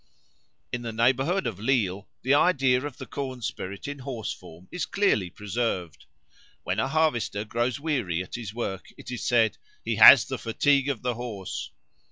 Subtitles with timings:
[0.71, 4.79] In the neighbourhood of Lille the idea of the corn spirit in horse form in
[4.89, 6.07] clearly preserved.
[6.63, 10.89] When a harvester grows weary at his work, it is said, "He has the fatigue
[10.89, 11.69] of the Horse."